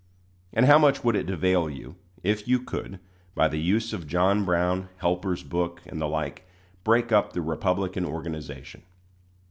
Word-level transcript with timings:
And 0.51 0.65
how 0.65 0.79
much 0.79 1.03
would 1.03 1.15
it 1.15 1.29
avail 1.29 1.69
you, 1.69 1.95
if 2.23 2.47
you 2.47 2.57
could, 2.57 2.99
by 3.35 3.47
the 3.47 3.59
use 3.59 3.93
of 3.93 4.07
John 4.07 4.43
Brown, 4.43 4.89
Helper's 4.97 5.43
Book, 5.43 5.79
and 5.85 6.01
the 6.01 6.07
like, 6.07 6.47
break 6.83 7.11
up 7.11 7.33
the 7.33 7.41
Republican 7.43 8.05
organization? 8.07 8.81